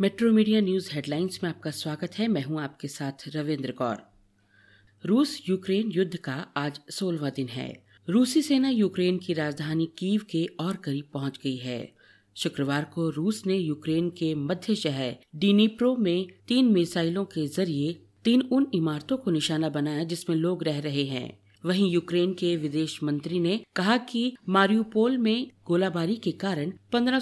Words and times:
Metro 0.00 0.32
media 0.32 0.60
news 0.60 0.90
headlines 0.92 1.40
में 1.42 1.50
आपका 1.50 1.70
स्वागत 1.70 2.14
है। 2.18 2.28
मैं 2.28 2.42
हूँ 2.42 2.60
आपके 2.60 2.88
साथ 2.88 3.12
रविंद्र 3.28 3.72
कौर। 3.72 3.96
रूस 5.06 5.42
यूक्रेन 5.48 5.90
युद्ध 5.90 6.16
का 6.16 6.46
आज 6.56 6.80
सोलवा 6.90 7.30
दिन 7.30 7.48
है। 7.48 7.84
रूसी 8.08 8.42
सेना 8.42 8.68
यूक्रेन 8.68 9.18
की 9.18 9.32
राजधानी 9.32 9.86
कीव 9.98 10.22
के 10.30 10.46
और 10.60 10.76
करीब 10.76 11.04
पहुँच 11.12 11.38
गई 11.44 11.56
है। 11.56 11.92
शुक्रवार 12.36 12.84
को 12.84 13.10
रूस 13.10 13.42
ने 13.46 13.56
यूक्रेन 13.56 14.10
के 14.10 14.34
मध्य 14.34 14.74
शहर 14.74 15.16
डिनीप्रो 15.36 15.96
में 15.96 16.26
तीन 16.48 16.64
मिसाइलों 16.64 17.24
के 17.24 17.46
ज़रिए 17.46 18.00
तीन 18.24 18.40
उन 18.40 18.66
इमारतों 18.74 19.16
को 19.16 19.30
निशाना 19.30 19.68
बनाया 19.68 20.04
जिसमें 20.04 20.36
लोग 20.36 20.64
रह 20.64 20.80
रहे 20.80 21.04
हैं। 21.04 21.38
वहीं 21.64 21.90
यूक्रेन 21.92 22.34
के 22.34 22.56
विदेश 22.56 23.02
मंत्री 23.02 23.40
ने 23.40 23.64
कहा 23.76 23.96
कि 23.96 24.36
मारियोपोल 24.48 25.18
में 25.18 25.50
गोलाबारी 25.66 26.16
के 26.16 26.32
कारण 26.32 26.72
पंद्रह 26.92 27.20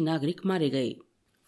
नागरिक 0.00 0.40
मारे 0.46 0.70
गए। 0.70 0.96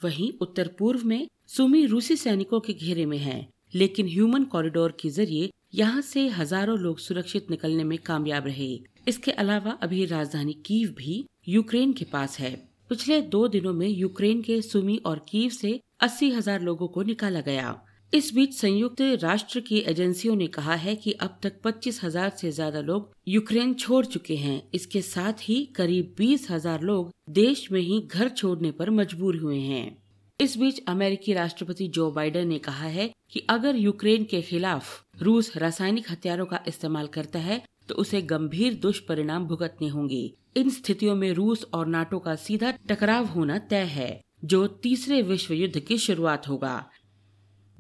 वहीं 0.05 0.31
उत्तर 0.41 0.69
पूर्व 0.79 1.07
में 1.07 1.27
सुमी 1.49 1.85
रूसी 1.87 2.17
सैनिकों 2.17 2.61
के 2.61 2.73
घेरे 2.73 3.07
में 3.07 3.19
है, 3.19 3.47
लेकिन 3.75 4.07
ह्यूमन 4.09 4.45
कॉरिडोर 4.45 4.97
के 5.01 5.11
ज़रिए 5.11 5.51
यहाँ 5.75 6.01
से 6.03 6.27
हज़ारों 6.29 6.79
लोग 6.79 6.99
सुरक्षित 6.99 7.51
निकलने 7.51 7.85
में 7.85 7.97
कामयाब 7.99 8.47
रहे। 8.47 8.73
इसके 9.09 9.31
अलावा 9.33 9.79
अभी 9.83 10.05
राजधानी 10.07 10.53
कीव 10.67 10.89
भी 10.99 11.25
यूक्रेन 11.49 11.93
के 11.93 12.05
पास 12.05 12.39
है। 12.39 12.55
पिछले 12.91 13.21
दो 13.23 13.47
दिनों 13.49 13.73
में 13.73 13.89
यूक्रेन 13.89 14.43
के 14.43 14.61
सुमी 14.63 14.97
और 15.07 15.25
कीव 15.29 15.51
से 15.51 15.79
अस्सी 16.01 16.31
हज़ार 16.31 16.61
लोगों 16.63 16.89
को 16.89 17.03
निकाला 17.03 17.41
गया। 17.41 17.81
इस 18.13 18.33
बीच 18.35 18.55
संयुक्त 18.55 19.01
राष्ट्र 19.23 19.61
की 19.61 19.79
एजेंसियों 19.81 20.35
ने 20.37 20.47
कहा 20.47 20.75
है 20.75 20.95
कि 20.95 21.13
अब 21.23 21.39
तक 21.43 21.53
पच्चीस 21.65 22.03
हज़ार 22.05 22.31
से 22.31 22.51
ज़्यादा 22.51 22.81
लोग 22.81 23.11
यूक्रेन 23.29 23.73
छोड़ 23.75 24.05
चुके 24.07 24.37
हैं। 24.37 24.63
इसके 24.75 25.01
साथ 25.03 25.41
ही 25.43 25.65
करीब 25.77 26.15
बीस 26.19 26.47
हज़ार 26.51 26.83
लोग 26.83 27.13
देश 27.31 27.67
में 27.73 27.81
ही 27.81 28.01
घर 28.03 28.29
छोड़ने 28.31 28.71
पर 28.71 28.91
मजबूर 28.91 29.37
हुए 29.37 29.59
हैं। 29.59 29.97
इस 30.41 30.57
बीच 30.59 30.83
अमेरिकी 30.89 31.33
राष्ट्रपति 31.33 31.89
जो 31.89 32.11
बाइडेन 32.11 32.49
ने 32.49 32.59
कहा 32.59 32.87
है 32.89 33.11
कि 33.33 33.47
अगर 33.51 33.77
यूक्रेन 33.79 34.25
के 34.25 34.43
खिलाफ 34.43 35.23
रूस 35.23 35.57
रासायनिक 35.57 36.11
हथियारों 36.11 36.47
का 36.47 36.63
इस्तेमाल 36.69 37.07
करता 37.09 37.39
है 37.41 37.63
तो 37.89 37.95
उसे 37.95 38.23
गंभीर 38.25 38.75
दुष्परिणाम 38.75 39.47
भुगतने 39.47 39.89
होंगे। 39.89 40.25
इन 40.57 40.71
स्थितियों 40.71 41.15
में 41.17 41.33
रूस 41.35 41.67
और 41.75 41.87
नाटो 41.89 42.19
का 42.19 42.35
सीधा 42.37 42.71
टकराव 42.89 43.27
होना 43.27 43.59
तय 43.61 43.85
है, 43.89 44.21
जो 44.45 44.67
तीसरे 44.67 45.23
विश्व 45.25 45.55
युद्ध 45.55 45.81
की 45.81 45.99
शुरुआत 45.99 46.49
होगा। 46.49 46.91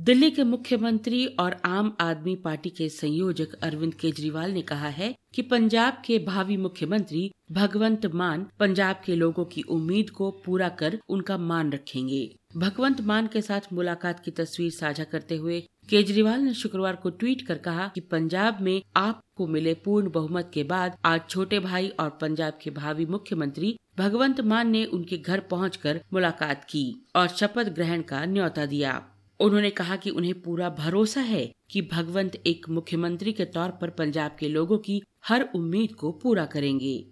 दिल्ली 0.03 0.31
के 0.31 0.45
मुख्यमंत्री 0.45 1.27
और 1.41 1.57
आम 1.65 1.93
आदमी 2.01 2.35
पार्टी 2.37 2.71
के 2.71 2.89
संयोजक 2.89 3.53
अरविंद 3.55 3.95
केजरीवाल 3.95 4.51
ने 4.51 4.63
कहा 4.63 4.89
है 4.89 5.15
कि 5.35 5.43
पंजाब 5.43 6.03
के 6.07 6.19
भावी 6.19 6.57
मुख्यमंत्री 6.57 7.31
भगवंत 7.53 8.07
मान 8.07 8.47
पंजाब 8.61 9.03
के 9.05 9.15
लोगों 9.17 9.45
की 9.45 9.63
उम्मीद 9.63 10.11
को 10.11 10.31
पूरा 10.47 10.69
कर 10.69 10.99
उनका 11.09 11.37
मान 11.39 11.73
रखेंगे। 11.73 12.35
भगवंत 12.57 13.01
मान 13.01 13.27
के 13.27 13.43
साथ 13.43 13.73
मुलाकात 13.73 14.21
की 14.21 14.31
तस्वीर 14.31 14.71
साझा 14.71 15.05
करते 15.05 15.37
हुए 15.37 15.61
केजरीवाल 15.91 16.41
ने 16.41 16.55
शुक्रवार 16.55 16.97
को 16.97 17.11
ट्वीट 17.11 17.47
कर 17.47 17.59
कहा 17.59 17.87
कि 17.89 18.01
पंजाब 18.01 18.61
में 18.61 18.83
आपको 18.97 19.47
मिले 19.47 19.75
पूर्ण 19.75 20.11
बहुमत 20.11 20.51
के 20.55 20.65
बाद 20.65 20.97
आज 21.05 21.21
छोटे 21.31 21.61
भाई 21.61 21.89
और 21.89 22.11
पंजाब 22.21 22.59
के 22.63 22.71
भावी 22.71 23.07
मुख्यमंत्री 23.07 23.77
भगवंत 23.99 24.41
मान 24.41 24.71
ने 24.71 24.85
उनके 24.85 25.19
घर 25.19 25.41
पहुंचकर 25.41 26.03
मुलाकात 26.13 26.65
की 26.65 26.85
और 27.17 27.29
शपथ 27.29 27.75
ग्रहण 27.75 28.03
का 28.03 28.25
न्योता 28.25 28.67
दिया। 28.67 29.09
उन्होंने 29.43 29.71
कहा 29.71 29.97
कि 29.97 30.11
उन्हें 30.11 30.41
पूरा 30.43 30.69
भरोसा 30.69 31.21
है 31.21 31.53
कि 31.71 31.83
भगवंत 31.83 32.37
एक 32.47 32.69
मुख्यमंत्री 32.69 33.33
के 33.33 33.45
तौर 33.45 33.71
पर 33.71 33.91
पंजाब 33.91 34.37
के 34.41 34.49
लोगों 34.49 34.79
की 34.79 35.03
हर 35.29 35.49
उम्मीद 35.55 35.93
को 35.93 36.13
पूरा 36.13 36.45
करेंगे। 36.45 37.07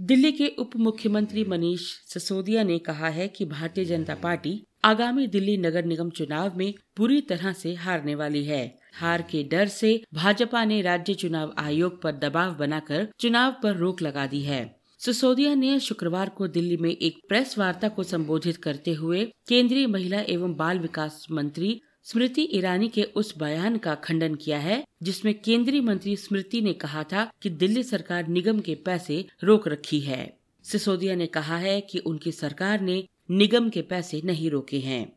दिल्ली 0.00 0.32
के 0.32 0.48
उप 0.48 0.70
मुख्यमंत्री 0.76 1.44
मनीष 1.44 1.80
सिसोदिया 1.80 2.62
ने 2.62 2.78
कहा 2.78 3.08
है 3.08 3.28
कि 3.28 3.44
भारतीय 3.44 3.84
जनता 3.84 4.14
पार्टी 4.14 4.62
आगामी 4.84 5.26
दिल्ली 5.26 5.56
नगर 5.56 5.84
निगम 5.84 6.10
चुनाव 6.10 6.56
में 6.56 6.74
पूरी 6.96 7.20
तरह 7.20 7.52
से 7.52 7.74
हारने 7.74 8.14
वाली 8.14 8.44
है। 8.44 8.78
हार 8.94 9.22
के 9.22 9.42
डर 9.42 9.66
से 9.66 10.04
भाजपा 10.14 10.64
ने 10.64 10.82
राज्य 10.82 11.14
चुनाव 11.14 11.54
आयोग 11.58 12.02
पर 12.02 12.12
दबाव 12.12 12.54
बनाकर 12.54 13.08
चुनाव 13.18 13.56
पर 13.62 13.76
रोक 13.76 14.02
लगा 14.02 14.26
दी 14.26 14.42
है। 14.42 14.75
सिसोदिया 14.98 15.54
ने 15.54 15.80
शुक्रवार 15.80 16.28
को 16.28 16.48
दिल्ली 16.48 16.76
में 16.76 16.90
एक 16.90 17.18
प्रेस 17.28 17.58
वार्ता 17.58 17.88
को 17.88 18.02
संबोधित 18.02 18.56
करते 18.56 18.92
हुए 18.92 19.32
केंद्रीय 19.48 19.86
महिला 19.86 20.20
एवं 20.20 20.54
बाल 20.54 20.78
विकास 20.78 21.26
मंत्री 21.30 21.80
स्मृति 22.02 22.48
ईरानी 22.52 22.88
के 22.88 23.02
उस 23.02 23.38
बयान 23.38 23.78
का 23.78 23.94
खंडन 23.94 24.34
किया 24.34 24.58
है, 24.58 24.84
जिसमें 25.02 25.40
केंद्रीय 25.40 25.80
मंत्री 25.80 26.16
स्मृति 26.16 26.60
ने 26.60 26.72
कहा 26.72 27.02
था 27.02 27.32
कि 27.42 27.50
दिल्ली 27.50 27.82
सरकार 27.82 28.28
निगम 28.28 28.60
के 28.60 28.74
पैसे 28.74 29.26
रोक 29.44 29.68
रखी 29.68 30.00
है। 30.00 30.38
सिसोदिया 30.62 31.14
ने 31.14 31.26
कहा 31.26 31.56
है 31.56 31.80
कि 31.80 31.98
उनकी 31.98 32.32
सरकार 32.32 32.80
ने 32.80 33.08
निगम 33.30 33.68
के 33.68 33.82
पैसे 33.82 34.22
नहीं 34.24 34.50
रोके 34.50 34.78
हैं। 34.78 35.16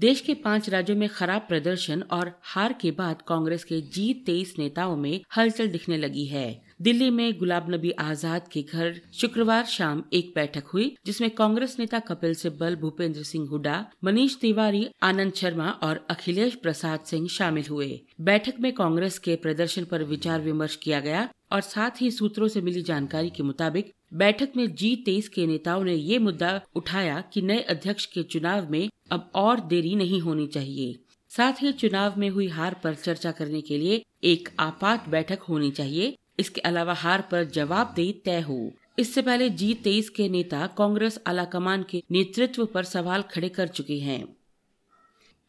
देश 0.00 0.20
के 0.20 0.34
पाँच 0.34 0.68
राज्यों 0.68 0.96
में 0.96 1.08
खराब 1.08 1.40
प्रदर्शन 1.48 2.02
और 2.02 2.40
हार 2.42 2.72
के 2.72 2.90
बाद 2.90 3.22
कांग्रेस 3.28 3.64
के 3.64 3.80
जी 3.80 4.14
तेईस 4.14 4.54
नेताओं 4.58 4.96
में 4.96 5.20
हलचल 5.36 5.68
दिखने 5.68 5.96
लगी 5.96 6.24
है। 6.24 6.67
दिल्ली 6.80 7.08
में 7.10 7.38
गुलाब 7.38 7.70
नबी 7.70 7.90
आज़ाद 7.90 8.48
के 8.48 8.60
घर 8.62 9.00
शुक्रवार 9.12 9.64
शाम 9.66 10.02
एक 10.12 10.30
बैठक 10.34 10.66
हुई, 10.66 10.94
जिसमें 11.06 11.30
कांग्रेस 11.30 11.74
नेता 11.78 11.98
कपिल 12.00 12.34
सिब्बल, 12.34 12.76
भूपेंद्र 12.76 13.22
सिंह 13.22 13.48
हुडा 13.48 13.84
मनीष 14.04 14.36
तिवारी, 14.36 14.86
आनंद 15.02 15.32
शर्मा 15.32 15.70
और 15.82 16.04
अखिलेश 16.10 16.54
प्रसाद 16.54 17.00
सिंह 17.04 17.26
शामिल 17.28 17.64
हुए। 17.70 18.00
बैठक 18.20 18.60
में 18.60 18.72
कांग्रेस 18.72 19.18
के 19.18 19.34
प्रदर्शन 19.36 19.84
पर 19.84 20.04
विचार 20.04 20.40
विमर्श 20.40 20.76
किया 20.76 21.00
गया 21.00 21.28
और 21.52 21.60
साथ 21.60 22.00
ही 22.00 22.10
सूत्रों 22.10 22.48
से 22.48 22.60
मिली 22.60 22.82
जानकारी 22.82 23.30
के 23.30 23.42
मुताबिक, 23.42 23.92
बैठक 24.14 24.52
में 24.56 24.74
जी 24.74 24.94
तेईस 25.06 25.28
के 25.28 25.46
नेताओं 25.46 25.84
ने 25.84 25.94
ये 25.94 26.18
मुद्दा 26.18 26.60
उठाया 26.76 27.20
कि 27.32 27.42
नए 27.42 27.60
अध्यक्ष 27.70 28.06
के 28.06 28.22
चुनाव 28.22 28.70
में 28.70 28.88
अब 29.10 29.30
और 29.34 29.60
देरी 29.66 29.94
नहीं 29.96 30.20
होनी 30.20 30.46
चाहिए। 30.46 30.94
साथ 31.30 31.62
ही 31.62 31.72
चुनाव 31.72 32.14
में 32.18 32.28
हुई 32.28 32.48
हार 32.48 32.80
पर 32.84 32.94
चर्चा 32.94 33.30
करने 33.32 33.60
के 33.60 33.78
लिए 33.78 34.02
एक 34.24 34.48
आपात 34.60 35.08
बैठक 35.08 35.42
होनी 35.48 35.70
चाहिए 35.70 36.16
इसके 36.38 36.60
अलावा 36.60 36.94
हार 36.94 37.28
पर 37.30 37.44
जवाबदेही 37.44 38.12
तय 38.12 38.40
हो। 38.40 38.72
इससे 38.98 39.22
पहले 39.22 39.50
जी 39.50 39.74
तेईस 39.74 40.08
के 40.10 40.28
नेता 40.28 40.66
कांग्रेस 40.66 41.18
आलाकमान 41.26 41.84
के 41.90 42.02
नेतृत्व 42.10 42.66
पर 42.66 42.84
सवाल 42.84 43.22
खड़े 43.22 43.48
कर 43.48 43.68
चुके 43.68 43.98
हैं। 43.98 44.36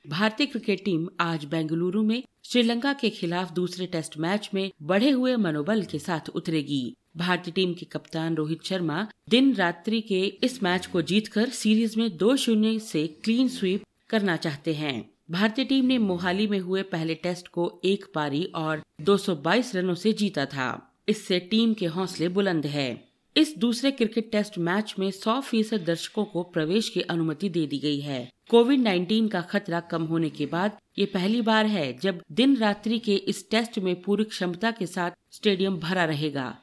भारतीय 0.08 0.48
क्रिकेट 0.48 0.86
टीम 0.86 1.10
आज 1.20 1.46
बेंगलुरु 1.46 2.04
में 2.04 2.24
श्रीलंका 2.44 2.94
के 2.94 3.10
खिलाफ 3.10 3.52
दूसरे 3.52 3.86
टेस्ट 3.86 4.18
मैच 4.18 4.50
में 4.54 4.72
बढ़े 4.82 5.10
हुए 5.10 5.36
मनोबल 5.36 5.84
के 5.84 6.00
साथ 6.00 6.30
उतरेगी। 6.30 6.96
भारतीय 7.18 7.54
टीम 7.54 7.74
के 7.74 7.86
कप्तान 7.86 8.36
रोहित 8.36 8.64
शर्मा 8.64 9.08
दिन 9.30 9.54
रात्रि 9.54 10.02
के 10.02 10.26
इस 10.44 10.64
मैच 10.64 10.86
को 10.86 11.02
जीतकर 11.02 11.50
सीरीज़ 11.50 12.00
में 12.00 12.18
दो 12.18 12.36
शून्य 12.36 12.80
से 12.80 13.08
क्लीन 13.08 13.48
स्वीप 13.48 13.84
करना 14.10 14.36
चाहते 14.36 14.74
हैं। 14.74 15.10
भारतीय 15.30 15.66
टीम 15.66 15.86
ने 15.86 15.98
मोहाली 15.98 16.46
में 16.48 16.60
हुए 16.60 16.82
पहले 16.84 17.16
टेस्ट 17.16 17.48
को 17.48 17.82
एक 17.86 18.06
पारी 18.16 18.44
और 18.56 18.82
222 19.02 19.76
रनों 19.76 19.94
से 19.94 20.12
जीता 20.12 20.46
था। 20.46 20.68
इससे 21.10 21.40
टीम 21.40 21.74
के 21.74 21.86
हौसले 21.88 22.28
बुलंद 22.28 22.66
है। 22.66 22.88
इस 23.36 23.54
दूसरे 23.58 23.92
क्रिकेट 23.92 24.32
टेस्ट 24.32 24.58
मैच 24.58 24.94
में 25.00 25.10
100 25.12 25.40
फ़ीसद 25.42 25.84
दर्शकों 25.86 26.24
को 26.26 26.44
प्रवेश 26.44 26.90
की 26.90 27.02
अनुमति 27.02 27.50
दे 27.50 27.66
दी 27.68 27.78
गई 27.80 28.00
है। 28.00 28.30
कोविड 28.50 28.80
19 28.80 29.28
का 29.30 29.42
खतरा 29.42 29.80
कम 29.90 30.04
होने 30.04 30.30
के 30.30 30.46
बाद 30.46 30.78
ये 31.00 31.06
पहली 31.06 31.42
बार 31.42 31.66
है 31.66 31.92
जब 31.98 32.22
दिन 32.32 32.56
रात्रि 32.58 32.98
के 33.00 33.16
इस 33.26 33.50
टेस्ट 33.52 33.78
में 33.80 34.02
पूरी 34.02 34.24
क्षमता 34.24 34.72
के 34.72 34.86
साथ 34.86 35.12
स्टेडियम 35.32 35.78
भरा 35.80 36.06
रहेगा। 36.06 36.56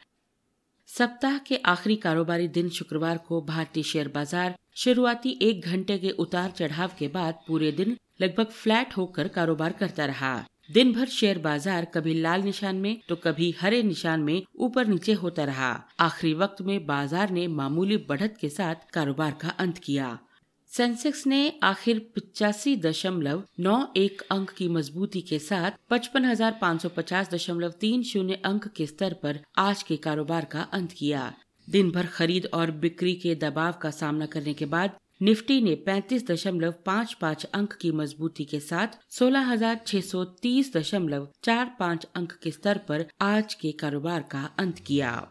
सप्ताह 0.88 1.38
के 1.38 1.56
आखिरी 1.66 1.96
कारोबारी 1.98 2.48
दिन 2.48 2.68
शुक्रवार 2.70 3.18
को 3.18 3.40
भारतीय 3.44 3.82
शेयर 3.82 4.08
बाज़ार 4.08 4.56
शुरुआती 4.76 5.38
एक 5.42 5.64
घंटे 5.64 5.98
के 5.98 6.10
उतार 6.18 6.50
चढ़ाव 6.50 6.90
के 6.98 7.08
बाद 7.08 7.38
पूरे 7.46 7.70
दिन 7.72 7.96
लगभग 8.20 8.50
फ्लैट 8.52 8.96
होकर 8.96 9.28
कारोबार 9.30 9.72
करता 9.72 10.04
रहा। 10.06 10.36
दिन 10.72 10.92
भर 10.92 11.06
शेयर 11.08 11.38
बाज़ार 11.38 11.84
कभी 11.94 12.14
लाल 12.14 12.42
निशान 12.42 12.76
में 12.76 13.00
तो 13.08 13.16
कभी 13.16 13.54
हरे 13.60 13.82
निशान 13.84 14.20
में 14.20 14.42
ऊपर 14.58 14.86
नीचे 14.86 15.12
होता 15.14 15.44
रहा। 15.44 15.72
आखिरी 16.00 16.34
वक्त 16.34 16.62
में 16.62 16.86
बाज़ार 16.86 17.30
ने 17.30 17.46
मामूली 17.48 17.96
बढ़त 18.08 18.36
के 18.40 18.48
साथ 18.50 18.90
कारोबार 18.92 19.36
का 19.42 19.48
अंत 19.58 19.78
किया। 19.78 20.18
सेंसेक्स 20.70 21.26
ने 21.26 21.38
आखिर 21.62 21.98
पिचासी 22.14 22.74
दशमलव 22.76 23.42
नौ 23.60 23.76
एक 23.96 24.22
अंक 24.30 24.50
की 24.50 24.68
मजबूती 24.68 25.20
के 25.20 25.38
साथ 25.38 25.78
पचपन 25.90 26.24
हज़ार 26.24 26.58
पाँच 26.60 26.82
सौ 26.82 26.88
पचास 26.88 27.30
दशमलव 27.30 27.70
तीन 27.80 28.02
शून्य 28.02 28.40
अंक 28.44 28.66
के 28.68 28.86
स्तर 28.86 29.12
पर 29.22 29.38
आज 29.58 29.82
के 29.82 29.96
कारोबार 29.98 30.44
का 30.44 30.62
अंत 30.72 30.92
किया। 30.92 31.32
दिन 31.68 31.90
भर 31.90 32.06
खरीद 32.08 32.48
और 32.54 32.70
बिक्री 32.80 33.14
के 33.14 33.34
दबाव 33.36 33.78
का 33.82 33.90
सामना 33.92 34.26
करने 34.26 34.54
के 34.54 34.66
बाद 34.66 34.98
निफ्टी 35.22 35.60
ने 35.60 35.74
पैंतीस 35.74 36.26
दशमलव 36.26 36.74
पाँच 36.86 37.12
पाँच 37.12 37.44
अंक 37.44 37.72
की 37.72 37.90
मजबूती 37.90 38.44
के 38.44 38.60
साथ 38.60 38.88
सोलह 39.10 39.40
हज़ार 39.40 39.80
छह 39.86 40.00
सौ 40.00 40.24
तीस 40.24 40.76
दशमलव 40.76 41.28
चार 41.44 41.76
पाँच 41.80 42.06
अंक 42.14 42.32
के 42.32 42.50
स्तर 42.50 42.78
पर 42.78 43.06
आज 43.20 43.54
के 43.54 43.72
कारोबार 43.72 44.20
का 44.20 44.50
अंत 44.58 44.78
किया। 44.78 45.28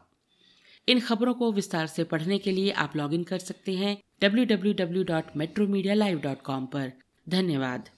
इन 0.88 1.00
खबरों 1.00 1.34
को 1.34 1.52
विस्तार 1.52 1.88
से 1.88 2.04
पढ़ने 2.04 2.38
के 2.38 2.52
लिए 2.52 2.72
आप 2.72 2.96
लॉगिन 2.96 3.24
कर 3.24 3.38
सकते 3.38 3.74
हैं 3.74 3.98
www.metromedia.live.com 4.24 6.74
पर। 6.74 6.92
धन्यवाद। 7.30 7.90